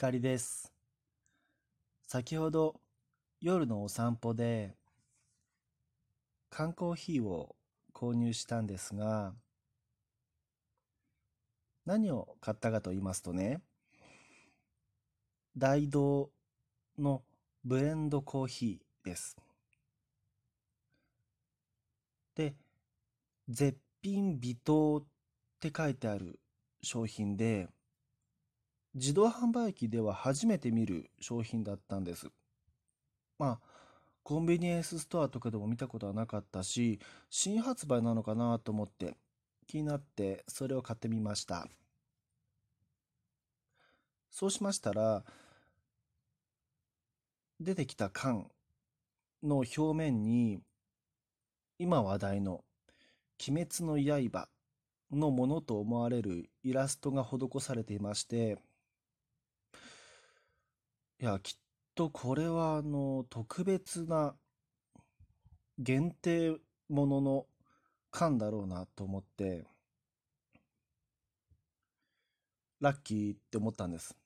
[0.00, 0.72] 光です。
[2.06, 2.76] 先ほど
[3.40, 4.76] 夜のお散歩で
[6.50, 7.56] 缶コーヒーを
[7.92, 9.32] 購入したんですが
[11.84, 13.60] 何を買ったかと言いますとね
[15.56, 16.30] 大道
[16.96, 17.24] の
[17.64, 19.36] ブレンドコーヒーです。
[22.36, 22.54] で
[23.48, 25.04] 絶品微糖っ
[25.58, 26.38] て書いてある
[26.82, 27.68] 商品で
[28.98, 32.30] 自動販売機では初めて見る商品だったんです。
[33.38, 33.60] まあ、
[34.24, 36.98] コンビニエンスストアとかでも見たことはなかったし、
[37.30, 39.16] 新発売なのかなと思って
[39.68, 41.68] 気になってそれを買ってみました。
[44.30, 45.24] そうしましたら、
[47.60, 48.50] 出てきた缶
[49.42, 50.60] の表面に
[51.78, 52.64] 今話題の
[53.48, 53.98] 鬼滅の
[54.30, 54.48] 刃
[55.12, 58.58] のものと思われるイラストが施されていまして
[61.20, 61.58] いや、きっ
[61.96, 64.36] とこれはあの特別な
[65.78, 66.56] 限定
[66.88, 67.46] ものの
[68.10, 69.66] 缶だろうなと思って
[72.80, 74.16] ラッキーって思ったんです。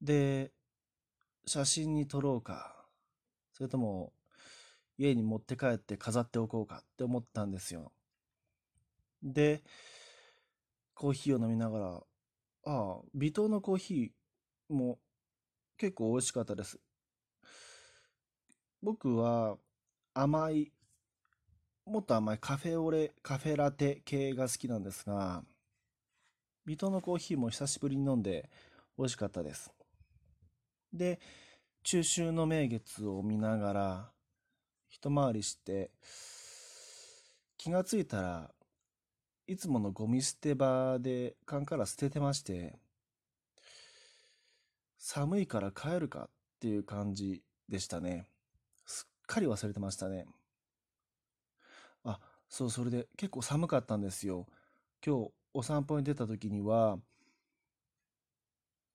[0.00, 0.52] で、
[1.46, 2.86] 写真に撮ろうか、
[3.52, 4.12] それとも
[4.96, 7.90] 家に持って帰って飾っておこうかって思ったんですよ。
[9.22, 9.64] で、
[10.94, 12.02] コーヒーを飲みながら、
[12.66, 14.98] ああ、微糖のコーヒーも
[15.76, 16.78] 結構美味しかったです。
[18.82, 19.58] 僕は
[20.14, 20.72] 甘い、
[21.86, 25.44] もっと甘いカフェオレ、カフェラテ系が好きなんですが、
[26.66, 28.48] 微糖のコーヒーも久しぶりに飲んで
[28.96, 29.70] 美味しかったです。
[30.92, 31.20] で、
[31.82, 34.12] 中秋の名月を見ながら、
[34.88, 35.90] 一回りして、
[37.58, 38.53] 気がついたら
[39.46, 42.78] いつものゴミ捨て場で缶から捨ててまして、
[44.98, 46.30] 寒いから帰るかっ
[46.60, 48.26] ていう感じでしたね。
[48.86, 50.24] すっかり忘れてましたね。
[52.04, 54.46] あ、そう、それで結構寒かったんですよ。
[55.04, 56.98] 今日お散歩に出た時には、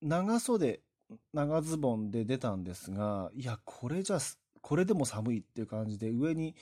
[0.00, 0.80] 長袖、
[1.34, 4.18] 長ズボンで出たんですが、いや、これじゃ、
[4.62, 6.54] これでも寒いっていう感じで、上に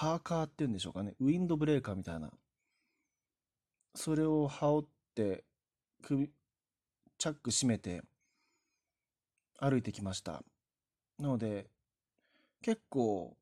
[0.00, 1.16] パーカーっていうんでしょうかね。
[1.18, 2.30] ウィンドブレーカーみたいな。
[3.96, 5.44] それを羽織って、
[6.04, 6.30] 首、
[7.18, 8.04] チャック閉めて、
[9.58, 10.44] 歩いてきました。
[11.18, 11.66] なので、
[12.62, 13.36] 結構、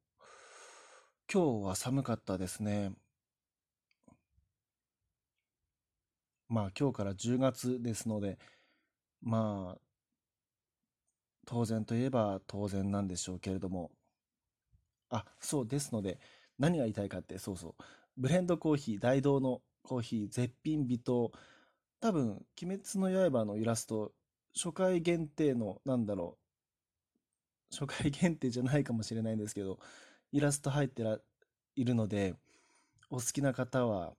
[1.30, 2.92] 今日は寒かったですね。
[6.48, 8.38] まあ今日から10月ですので、
[9.20, 9.80] まあ、
[11.44, 13.90] 当然といえば当然なんでしょうけれども、
[15.10, 16.18] あ、そうですので、
[16.58, 17.82] 何が言いたいかって、そうそう。
[18.16, 21.32] ブレンドコーヒー、大道のコーヒー、絶品微糖。
[22.00, 24.12] 多分、鬼滅の刃のイラスト、
[24.54, 27.74] 初回限定の、なんだろう。
[27.74, 29.78] 初回限定じゃないかもしれないんですけど、
[30.32, 31.18] イラスト入ってら、
[31.76, 32.34] いるので、
[33.10, 34.14] お好きな方は、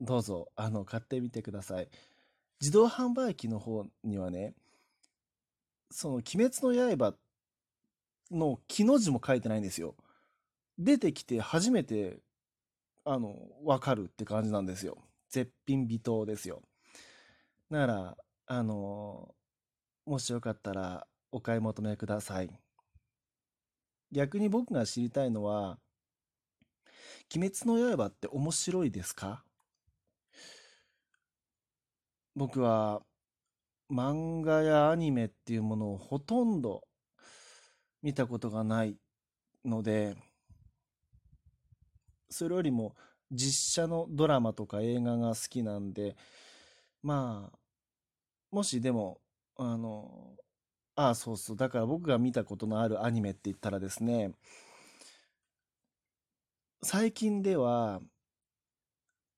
[0.00, 1.88] どうぞ、あの、買ってみてください。
[2.60, 4.54] 自動販売機の方にはね、
[5.90, 7.14] その、鬼滅の刃
[8.30, 9.94] の木の字も書いてないんですよ。
[10.78, 12.18] 出てきて初めて、
[13.04, 14.98] あの、わかるって感じなんですよ。
[15.30, 16.62] 絶品微糖ですよ。
[17.70, 19.34] なら、あの、
[20.06, 22.50] もしよかったらお買い求めください。
[24.12, 25.78] 逆に僕が知りたいのは、
[27.34, 29.44] 鬼滅の刃って面白いですか？
[32.36, 33.02] 僕は
[33.90, 36.82] 漫画やアニメっていうものをほとんど
[38.02, 38.96] 見たことがない
[39.64, 40.16] ので、
[42.34, 42.96] それよりも
[43.30, 46.16] 実写のドラマとか映画が好きなんで、
[47.02, 47.58] まあ、
[48.50, 49.20] もしでも、
[49.56, 50.36] あの、
[50.96, 51.56] ああ、そうそう。
[51.56, 54.32] だから僕が見たことのあるアニメって言ったらですね、
[56.82, 58.00] 最近では、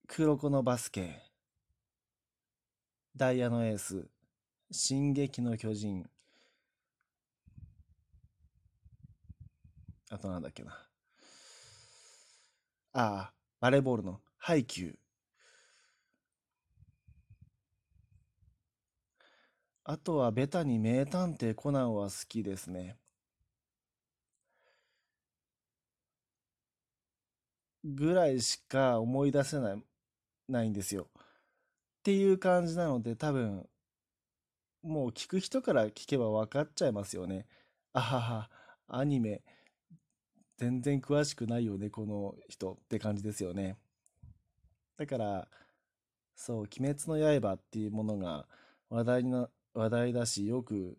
[0.09, 1.23] 黒子のバスケ、
[3.15, 4.09] ダイヤのエース、
[4.71, 6.09] 進撃の巨人、
[10.11, 10.87] あとなんだっけな。
[12.97, 14.97] ああ、バレーボールのハイキュー。
[19.85, 22.99] あとはベタに名探偵コナンは好きですね。
[27.85, 29.83] ぐらいしか思い出せない、
[30.49, 31.09] ないんですよ。
[31.15, 33.69] っていう感じなので多分、
[34.83, 37.47] もう聞く人から聞けば分かっちゃいますよね。
[37.93, 38.51] あはは、
[38.89, 39.43] アニメ。
[40.57, 43.77] 全然詳しくないよね、この人って感じですよね。
[44.97, 45.49] だから、
[46.35, 48.47] そう、鬼滅の刃っていうものが
[48.89, 50.99] 話題な、話題だし、よく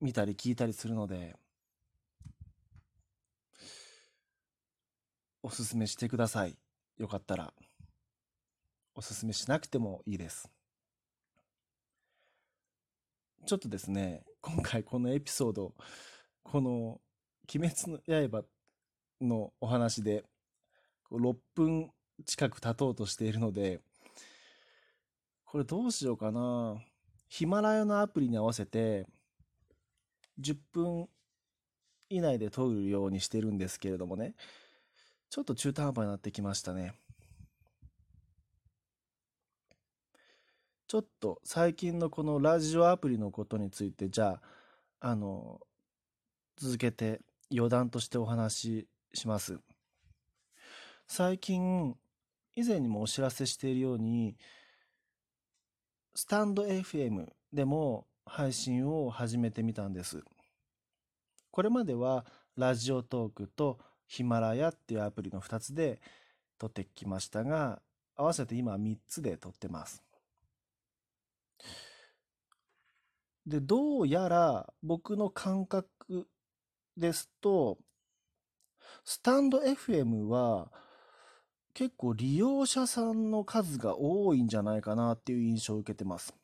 [0.00, 1.36] 見たり聞いたりするので、
[5.42, 6.56] おすすめしてください。
[6.98, 7.52] よかったら。
[8.94, 10.48] おすすめしなくてもいいです。
[13.44, 15.74] ちょっとですね、今回このエピソード、
[16.42, 17.00] この
[17.52, 18.44] 鬼滅の刃
[19.20, 20.24] のお話で
[21.10, 21.90] 6分
[22.24, 23.80] 近く経とうとしているので、
[25.44, 26.76] これどうしようかな。
[27.28, 29.06] ヒマラヤのアプリに合わせて
[30.40, 31.08] 10分
[32.10, 34.34] 以内で撮るようにしてるんですけれどもね、
[35.30, 36.94] ちょっと中途半端になってきましたね。
[40.86, 44.40] ちょっと最近のこのラジオアプリのことについて、じゃ
[45.00, 45.58] あ、あの、
[46.56, 47.20] 続けて
[47.52, 49.58] 余談としてお話しします。
[51.06, 51.96] 最近、
[52.54, 54.36] 以前にもお知らせしているように、
[56.14, 60.22] スタンド FM でも配信を始めてみたんです。
[61.50, 62.24] これまでは
[62.56, 66.00] ラジオトークとヒマラヤっていうアプリの2つで
[66.58, 67.82] 撮ってきましたが、
[68.14, 70.02] 合わせて今3つで撮ってます。
[73.46, 75.88] で、どうやら僕の感覚
[76.96, 77.78] ですと、
[79.04, 80.70] スタンド FM は
[81.74, 86.34] 結構利用者さんの数が多いんじゃないかなっていう印象を受けてます。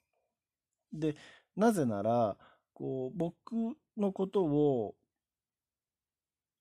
[0.92, 1.16] で、
[1.56, 2.36] なぜなら、
[2.72, 3.52] こう、僕
[3.96, 4.94] のことを、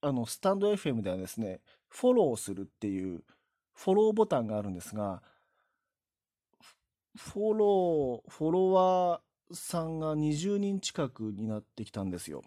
[0.01, 3.23] あの、スタンド FM ではですね、フォローするっていう
[3.77, 5.21] フォローボタンがあるんですが、
[7.15, 12.41] フォロー、フォロワーさんが20人近くになってきたんですよ。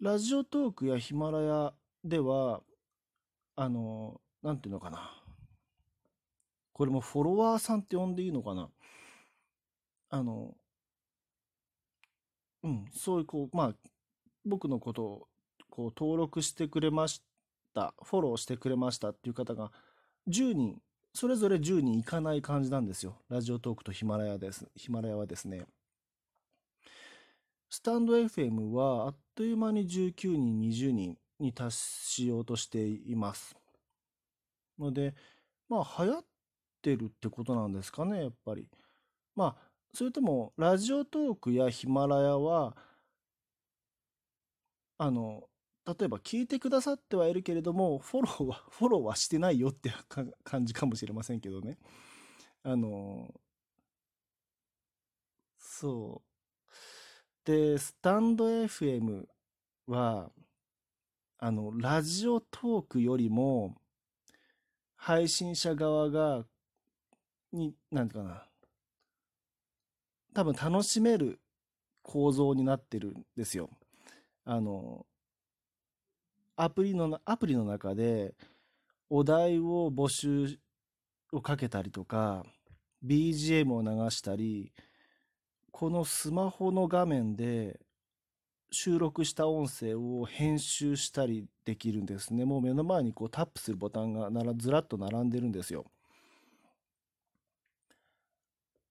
[0.00, 2.62] ラジオトークやヒマラヤでは、
[3.56, 5.10] あの、なんていうのかな。
[6.72, 8.68] これもフォロワーさんって呼んでいいのかな。
[10.10, 10.54] あの、
[12.64, 13.74] うん、そういう、こう、まあ、
[14.44, 15.28] 僕のことを、
[15.70, 17.22] こう、登録してくれまし
[17.74, 19.70] た、フォローしてくれましたっていう方が、
[20.28, 20.82] 10人、
[21.12, 23.16] それぞれ10人いかない感じなんですよ。
[23.28, 24.66] ラジオトークとヒマラヤです。
[24.74, 25.66] ヒマラヤはですね。
[27.74, 33.56] スタンド FM はあっという間に19人、20人に達しようとしています。
[34.78, 35.12] ので、
[35.68, 36.24] まあ流行っ
[36.82, 38.68] てるってことなんですかね、やっぱり。
[39.34, 42.76] まあ、それとも、ラジオトークやヒマラヤは、
[44.96, 45.48] あの、
[45.84, 49.92] 例えば聞いてくださってはいるけれども、フォローは、 フォローはしてないよって
[50.44, 51.76] 感じかもしれませんけどね。
[52.62, 53.34] あの、
[55.58, 56.33] そう。
[57.44, 59.26] で、スタンド FM
[59.86, 60.30] は、
[61.38, 63.74] あの、ラジオトークよりも、
[64.96, 66.46] 配信者側が、
[67.52, 68.46] に、なんていうかな、
[70.32, 71.38] 多分楽しめる
[72.02, 73.68] 構造になってるんですよ。
[74.46, 75.04] あの、
[76.56, 78.34] アプリの、アプリの中で、
[79.10, 80.58] お題を募集
[81.30, 82.46] をかけたりとか、
[83.04, 84.72] BGM を流したり、
[85.76, 87.80] このスマホの画面で
[88.70, 92.44] 収録した音声を編集したりできるんですね。
[92.44, 95.86] もう目の前にこうタップするボタンがならずらっと並んでるんですよ。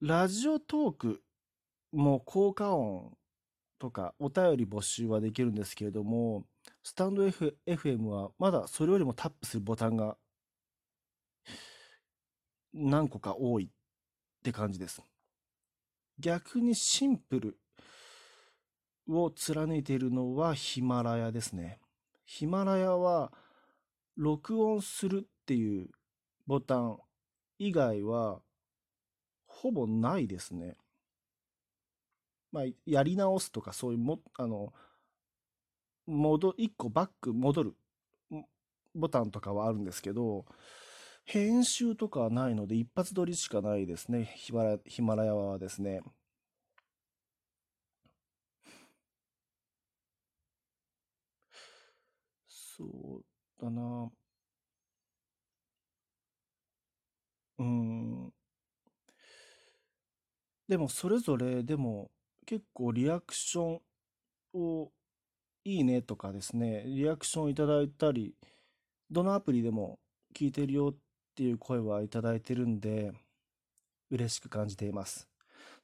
[0.02, 1.22] ラジオトーク
[1.94, 3.16] も効果音
[3.80, 6.44] とかお便り募集はできるんですけれども、
[6.84, 10.18] スタンド、F、FM はまだそれよりもタップするボタンが
[12.74, 13.70] 何個か多いっ
[14.44, 15.02] て感じです。
[16.20, 17.58] 逆にシンプル
[19.08, 21.80] を貫いているのはヒマラヤですね。
[22.26, 23.32] ヒマラヤは
[24.16, 25.90] 録音するっていう
[26.48, 26.98] ボタン
[27.60, 28.42] 以外は
[29.46, 30.78] ほぼないですね。
[32.52, 34.74] まあ、やり直すとかそういうも、あの、
[36.06, 37.76] 戻、一個バック戻る
[38.94, 40.46] ボタンとかはあるんですけど、
[41.26, 44.34] 編集とかはないので、一発撮りしかないですね。
[44.36, 46.02] ヒマラヒマラヤはですね。
[52.48, 53.24] そう
[53.62, 54.12] だな。
[57.58, 58.34] うん。
[60.68, 62.12] でも、それぞれ、でも、
[62.46, 63.80] 結構リアクショ
[64.54, 64.92] ンを、
[65.66, 68.36] いいねとかですね、リアクションいただいたり、
[69.12, 70.00] どのアプリでも
[70.36, 70.96] 聞いてるよ
[71.34, 73.12] っていう声はいただいてるんで、
[74.12, 75.28] 嬉しく感じています。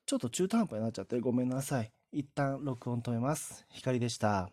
[0.05, 1.91] ちょっと中途半端になっちゃってごめんなさい。
[2.11, 3.65] 一旦録音止めます。
[3.71, 4.51] 光でした。